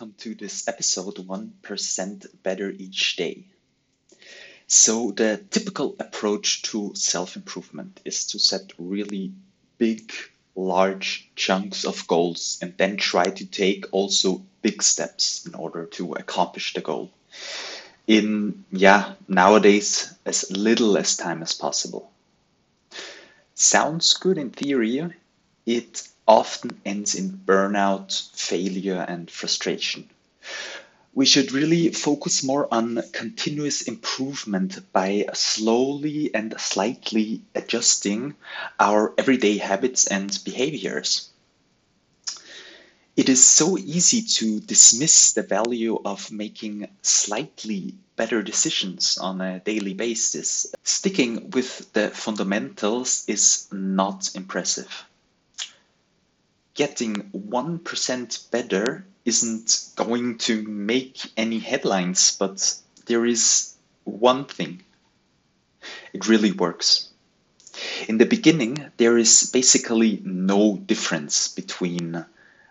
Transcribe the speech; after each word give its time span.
Welcome 0.00 0.16
to 0.20 0.34
this 0.34 0.66
episode 0.66 1.16
1% 1.16 2.42
Better 2.42 2.70
Each 2.70 3.16
Day. 3.16 3.44
So, 4.66 5.10
the 5.10 5.44
typical 5.50 5.94
approach 6.00 6.62
to 6.72 6.94
self 6.94 7.36
improvement 7.36 8.00
is 8.06 8.24
to 8.28 8.38
set 8.38 8.72
really 8.78 9.34
big, 9.76 10.10
large 10.56 11.28
chunks 11.36 11.84
of 11.84 12.06
goals 12.06 12.58
and 12.62 12.74
then 12.78 12.96
try 12.96 13.24
to 13.24 13.44
take 13.44 13.92
also 13.92 14.42
big 14.62 14.82
steps 14.82 15.44
in 15.44 15.54
order 15.54 15.84
to 15.98 16.14
accomplish 16.14 16.72
the 16.72 16.80
goal. 16.80 17.10
In, 18.06 18.64
yeah, 18.72 19.16
nowadays, 19.28 20.14
as 20.24 20.50
little 20.50 20.96
as 20.96 21.14
time 21.14 21.42
as 21.42 21.52
possible. 21.52 22.10
Sounds 23.54 24.14
good 24.14 24.38
in 24.38 24.48
theory, 24.48 25.12
it 25.66 26.08
often 26.30 26.80
ends 26.84 27.16
in 27.16 27.28
burnout, 27.44 28.30
failure, 28.36 29.04
and 29.08 29.28
frustration. 29.28 30.08
We 31.12 31.26
should 31.26 31.50
really 31.50 31.90
focus 31.90 32.44
more 32.44 32.72
on 32.72 33.02
continuous 33.10 33.82
improvement 33.82 34.78
by 34.92 35.26
slowly 35.34 36.32
and 36.32 36.54
slightly 36.56 37.42
adjusting 37.56 38.36
our 38.78 39.12
everyday 39.18 39.58
habits 39.58 40.06
and 40.06 40.38
behaviors. 40.44 41.30
It 43.16 43.28
is 43.28 43.42
so 43.42 43.76
easy 43.76 44.22
to 44.38 44.60
dismiss 44.60 45.32
the 45.32 45.42
value 45.42 46.00
of 46.04 46.30
making 46.30 46.90
slightly 47.02 47.96
better 48.14 48.40
decisions 48.40 49.18
on 49.18 49.40
a 49.40 49.58
daily 49.58 49.94
basis. 49.94 50.66
Sticking 50.84 51.50
with 51.50 51.92
the 51.92 52.10
fundamentals 52.10 53.24
is 53.26 53.66
not 53.72 54.30
impressive 54.36 55.09
getting 56.80 57.14
1% 57.36 58.50
better 58.50 59.04
isn't 59.26 59.84
going 59.96 60.38
to 60.38 60.62
make 60.62 61.30
any 61.36 61.58
headlines, 61.58 62.34
but 62.38 62.74
there 63.04 63.26
is 63.26 63.74
one 64.04 64.46
thing. 64.46 64.82
It 66.14 66.26
really 66.26 66.52
works. 66.52 67.10
In 68.08 68.16
the 68.16 68.24
beginning, 68.24 68.78
there 68.96 69.18
is 69.18 69.50
basically 69.52 70.22
no 70.24 70.78
difference 70.78 71.48
between 71.48 72.24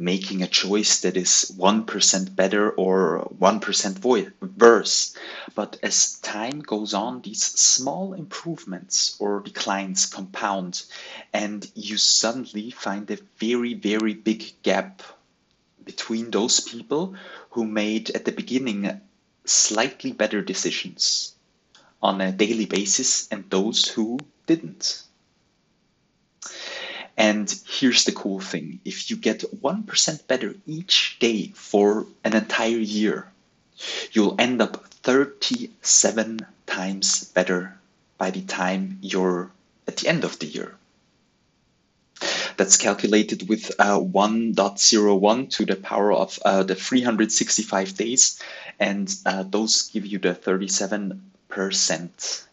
making 0.00 0.42
a 0.42 0.46
choice 0.46 1.00
that 1.00 1.14
is 1.14 1.52
1% 1.58 2.34
better 2.34 2.70
or 2.70 3.28
1% 3.38 4.58
worse. 4.58 5.14
But 5.54 5.76
as 5.82 6.14
time 6.20 6.60
goes 6.60 6.94
on, 6.94 7.20
these 7.20 7.44
small 7.44 8.14
improvements 8.14 9.16
or 9.18 9.40
declines 9.40 10.06
compound, 10.06 10.82
and 11.34 11.70
you 11.74 11.98
suddenly 11.98 12.70
find 12.70 13.10
a 13.10 13.18
very, 13.38 13.74
very 13.74 14.14
big 14.14 14.54
gap 14.62 15.02
between 15.84 16.30
those 16.30 16.60
people 16.60 17.14
who 17.50 17.66
made 17.66 18.10
at 18.10 18.24
the 18.24 18.32
beginning 18.32 19.00
slightly 19.44 20.12
better 20.12 20.40
decisions 20.40 21.34
on 22.02 22.20
a 22.22 22.32
daily 22.32 22.66
basis 22.66 23.28
and 23.28 23.50
those 23.50 23.86
who 23.86 24.18
didn't. 24.46 25.02
And 27.20 27.54
here's 27.68 28.06
the 28.06 28.12
cool 28.12 28.40
thing 28.40 28.80
if 28.82 29.10
you 29.10 29.16
get 29.16 29.40
1% 29.40 30.26
better 30.26 30.54
each 30.66 31.18
day 31.18 31.52
for 31.54 32.06
an 32.24 32.34
entire 32.34 32.78
year, 32.78 33.30
you'll 34.12 34.36
end 34.38 34.62
up 34.62 34.86
37 35.02 36.46
times 36.64 37.24
better 37.24 37.78
by 38.16 38.30
the 38.30 38.40
time 38.40 39.00
you're 39.02 39.50
at 39.86 39.98
the 39.98 40.08
end 40.08 40.24
of 40.24 40.38
the 40.38 40.46
year. 40.46 40.74
That's 42.56 42.78
calculated 42.78 43.50
with 43.50 43.70
uh, 43.78 44.00
1.01 44.00 45.50
to 45.50 45.66
the 45.66 45.76
power 45.76 46.14
of 46.14 46.38
uh, 46.42 46.62
the 46.62 46.74
365 46.74 47.96
days, 47.98 48.40
and 48.78 49.14
uh, 49.26 49.42
those 49.42 49.90
give 49.90 50.06
you 50.06 50.18
the 50.18 50.34
37%. 50.34 52.46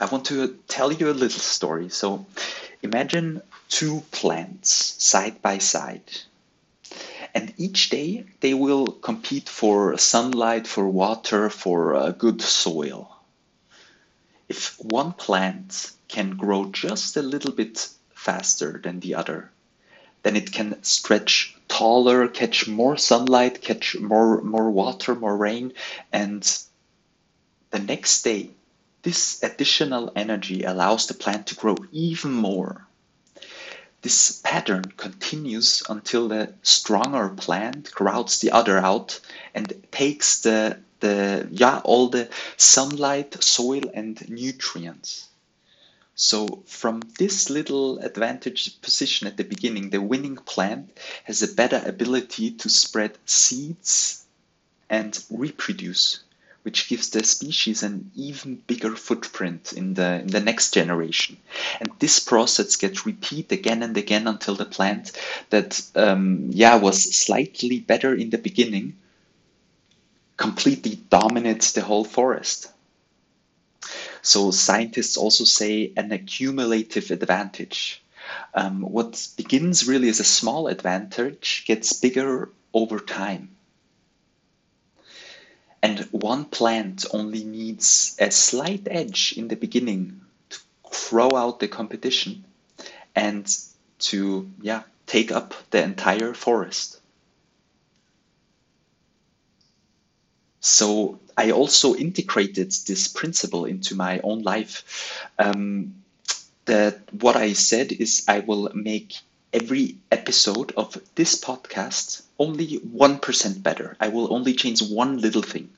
I 0.00 0.06
want 0.06 0.24
to 0.26 0.58
tell 0.66 0.90
you 0.90 1.10
a 1.10 1.12
little 1.12 1.40
story. 1.40 1.90
So, 1.90 2.24
Imagine 2.82 3.42
two 3.68 4.02
plants 4.10 4.70
side 5.02 5.40
by 5.40 5.58
side. 5.58 6.02
And 7.32 7.54
each 7.56 7.90
day 7.90 8.24
they 8.40 8.54
will 8.54 8.88
compete 8.88 9.48
for 9.48 9.96
sunlight, 9.96 10.66
for 10.66 10.88
water, 10.88 11.48
for 11.48 11.94
uh, 11.94 12.10
good 12.10 12.42
soil. 12.42 13.16
If 14.48 14.76
one 14.80 15.12
plant 15.12 15.92
can 16.08 16.36
grow 16.36 16.66
just 16.66 17.16
a 17.16 17.22
little 17.22 17.52
bit 17.52 17.88
faster 18.14 18.80
than 18.82 19.00
the 19.00 19.14
other, 19.14 19.50
then 20.24 20.36
it 20.36 20.52
can 20.52 20.82
stretch 20.82 21.56
taller, 21.68 22.28
catch 22.28 22.68
more 22.68 22.96
sunlight, 22.96 23.62
catch 23.62 23.96
more, 23.98 24.42
more 24.42 24.70
water, 24.70 25.14
more 25.14 25.36
rain, 25.36 25.72
and 26.12 26.42
the 27.70 27.78
next 27.78 28.22
day 28.22 28.50
this 29.02 29.42
additional 29.42 30.12
energy 30.14 30.62
allows 30.62 31.06
the 31.06 31.14
plant 31.14 31.48
to 31.48 31.56
grow 31.56 31.76
even 31.90 32.32
more. 32.32 32.86
This 34.02 34.40
pattern 34.44 34.84
continues 34.96 35.82
until 35.88 36.28
the 36.28 36.54
stronger 36.62 37.28
plant 37.28 37.92
crowds 37.92 38.38
the 38.40 38.50
other 38.50 38.78
out 38.78 39.20
and 39.54 39.72
takes 39.90 40.40
the, 40.40 40.78
the 41.00 41.48
yeah 41.50 41.80
all 41.84 42.08
the 42.08 42.28
sunlight, 42.56 43.42
soil 43.42 43.82
and 43.94 44.28
nutrients. 44.28 45.28
So 46.14 46.62
from 46.66 47.02
this 47.18 47.48
little 47.50 47.98
advantage 47.98 48.80
position 48.82 49.26
at 49.26 49.36
the 49.36 49.44
beginning, 49.44 49.90
the 49.90 50.00
winning 50.00 50.36
plant 50.36 50.96
has 51.24 51.42
a 51.42 51.52
better 51.52 51.82
ability 51.84 52.52
to 52.52 52.68
spread 52.68 53.18
seeds 53.24 54.24
and 54.90 55.24
reproduce 55.30 56.22
which 56.62 56.88
gives 56.88 57.10
the 57.10 57.24
species 57.24 57.82
an 57.82 58.10
even 58.14 58.56
bigger 58.66 58.94
footprint 58.94 59.72
in 59.72 59.94
the 59.94 60.20
in 60.20 60.28
the 60.28 60.40
next 60.40 60.72
generation. 60.74 61.36
And 61.80 61.90
this 61.98 62.18
process 62.20 62.76
gets 62.76 63.04
repeated 63.04 63.52
again 63.52 63.82
and 63.82 63.96
again 63.96 64.26
until 64.26 64.54
the 64.54 64.64
plant 64.64 65.12
that 65.50 65.82
um, 65.96 66.50
yeah 66.50 66.76
was 66.76 67.14
slightly 67.14 67.80
better 67.80 68.14
in 68.14 68.30
the 68.30 68.38
beginning 68.38 68.96
completely 70.36 70.96
dominates 71.10 71.72
the 71.72 71.82
whole 71.82 72.04
forest. 72.04 72.70
So 74.22 74.50
scientists 74.52 75.16
also 75.16 75.44
say 75.44 75.92
an 75.96 76.12
accumulative 76.12 77.10
advantage. 77.10 78.02
Um, 78.54 78.82
what 78.82 79.28
begins 79.36 79.86
really 79.86 80.08
as 80.08 80.20
a 80.20 80.24
small 80.24 80.68
advantage 80.68 81.64
gets 81.66 81.92
bigger 81.92 82.48
over 82.72 83.00
time. 83.00 83.50
And 85.82 86.00
one 86.12 86.44
plant 86.44 87.06
only 87.12 87.44
needs 87.44 88.16
a 88.20 88.30
slight 88.30 88.86
edge 88.88 89.34
in 89.36 89.48
the 89.48 89.56
beginning 89.56 90.20
to 90.50 90.58
throw 90.92 91.30
out 91.34 91.58
the 91.58 91.68
competition 91.68 92.44
and 93.16 93.44
to 93.98 94.48
yeah 94.60 94.82
take 95.06 95.32
up 95.32 95.54
the 95.70 95.82
entire 95.82 96.34
forest. 96.34 97.00
So 100.60 101.18
I 101.36 101.50
also 101.50 101.96
integrated 101.96 102.70
this 102.86 103.08
principle 103.08 103.64
into 103.64 103.96
my 103.96 104.20
own 104.20 104.42
life. 104.42 105.20
Um, 105.38 105.96
that 106.64 107.00
what 107.12 107.34
I 107.36 107.54
said 107.54 107.90
is 107.90 108.24
I 108.28 108.38
will 108.38 108.70
make 108.72 109.16
every 109.52 109.96
episode 110.10 110.72
of 110.76 110.96
this 111.14 111.38
podcast 111.40 112.22
only 112.38 112.78
1% 112.80 113.62
better. 113.62 113.96
I 114.00 114.08
will 114.08 114.32
only 114.32 114.54
change 114.54 114.82
one 114.82 115.18
little 115.20 115.42
thing. 115.42 115.70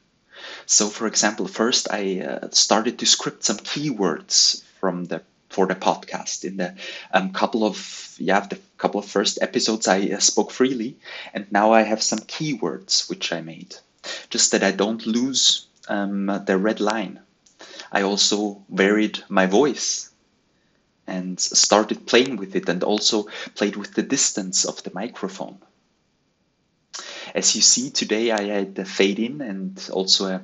So, 0.67 0.88
for 0.88 1.06
example, 1.06 1.49
first 1.49 1.88
I 1.91 2.21
uh, 2.21 2.49
started 2.53 2.99
to 2.99 3.06
script 3.06 3.44
some 3.44 3.59
keywords 3.59 4.62
from 4.81 5.05
the 5.06 5.23
for 5.50 5.67
the 5.67 5.75
podcast. 5.75 6.44
In 6.44 6.56
the 6.56 6.75
um, 7.12 7.32
couple 7.32 7.65
of 7.65 8.17
yeah, 8.19 8.41
the 8.41 8.59
couple 8.79 9.00
of 9.00 9.06
first 9.06 9.38
episodes, 9.41 9.87
I 9.87 10.00
uh, 10.09 10.19
spoke 10.19 10.50
freely, 10.50 10.97
and 11.32 11.47
now 11.50 11.73
I 11.73 11.82
have 11.82 12.03
some 12.03 12.21
keywords 12.21 13.09
which 13.09 13.32
I 13.32 13.41
made, 13.41 13.76
just 14.31 14.53
that 14.53 14.65
I 14.65 14.73
don't 14.73 15.06
lose 15.06 15.67
um, 15.88 16.26
the 16.47 16.59
red 16.59 16.81
line. 16.81 17.21
I 17.93 18.03
also 18.03 18.62
varied 18.69 19.23
my 19.29 19.47
voice 19.47 20.11
and 21.06 21.39
started 21.39 22.06
playing 22.06 22.37
with 22.37 22.56
it 22.56 22.69
and 22.69 22.83
also 22.83 23.27
played 23.55 23.77
with 23.77 23.95
the 23.95 24.03
distance 24.03 24.65
of 24.65 24.83
the 24.83 24.93
microphone. 24.95 25.59
As 27.35 27.56
you 27.56 27.62
see 27.62 27.91
today, 27.91 28.31
I 28.31 28.43
had 28.43 28.79
a 28.79 28.85
fade 28.85 29.19
in 29.19 29.41
and 29.41 29.91
also 29.93 30.27
a 30.27 30.43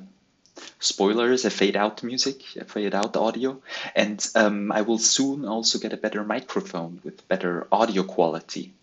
spoilers, 0.79 1.45
a 1.45 1.49
fade 1.49 1.77
out 1.77 2.03
music, 2.03 2.43
a 2.57 2.65
fade 2.65 2.93
out 2.93 3.15
audio, 3.15 3.61
and 3.95 4.27
um, 4.35 4.71
I 4.71 4.81
will 4.81 4.97
soon 4.97 5.45
also 5.45 5.79
get 5.79 5.93
a 5.93 5.97
better 5.97 6.23
microphone 6.23 6.99
with 7.03 7.27
better 7.27 7.67
audio 7.71 8.03
quality. 8.03 8.73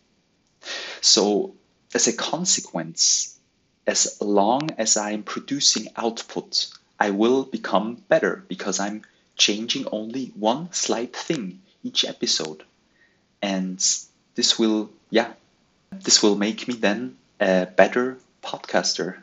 So, 1.01 1.55
as 1.95 2.07
a 2.07 2.13
consequence, 2.13 3.39
as 3.87 4.19
long 4.21 4.71
as 4.79 4.97
I'm 4.97 5.23
producing 5.23 5.89
output, 5.97 6.69
I 6.99 7.11
will 7.11 7.45
become 7.45 7.97
better 8.09 8.45
because 8.49 8.81
I'm 8.81 9.03
changing 9.37 9.87
only 9.93 10.33
one 10.35 10.73
slight 10.73 11.15
thing 11.15 11.61
each 11.83 12.05
episode. 12.05 12.65
And 13.43 13.79
this 14.35 14.59
will, 14.59 14.91
yeah, 15.11 15.33
This 15.93 16.23
will 16.23 16.37
make 16.37 16.69
me 16.69 16.75
then 16.75 17.17
a 17.41 17.67
better 17.67 18.19
podcaster. 18.43 19.17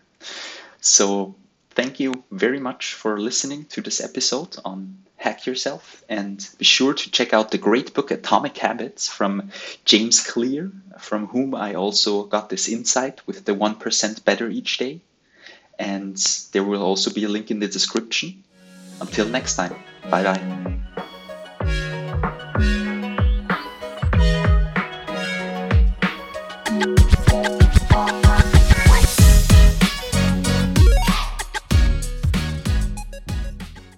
So, 0.81 1.35
thank 1.71 1.99
you 1.99 2.23
very 2.31 2.59
much 2.59 2.93
for 2.93 3.19
listening 3.19 3.65
to 3.65 3.81
this 3.81 4.01
episode 4.01 4.57
on 4.65 4.97
Hack 5.17 5.45
Yourself. 5.45 6.03
And 6.09 6.47
be 6.57 6.65
sure 6.65 6.93
to 6.93 7.11
check 7.11 7.33
out 7.33 7.51
the 7.51 7.57
great 7.57 7.93
book 7.93 8.11
Atomic 8.11 8.57
Habits 8.57 9.07
from 9.07 9.51
James 9.85 10.21
Clear, 10.25 10.71
from 10.99 11.27
whom 11.27 11.55
I 11.55 11.75
also 11.75 12.23
got 12.23 12.49
this 12.49 12.67
insight 12.67 13.25
with 13.27 13.45
the 13.45 13.53
1% 13.53 14.25
better 14.25 14.49
each 14.49 14.77
day. 14.77 15.01
And 15.77 16.17
there 16.51 16.63
will 16.63 16.83
also 16.83 17.11
be 17.11 17.25
a 17.25 17.29
link 17.29 17.51
in 17.51 17.59
the 17.59 17.67
description. 17.67 18.43
Until 19.01 19.27
next 19.27 19.55
time, 19.55 19.75
bye 20.09 20.23
bye. 20.23 21.04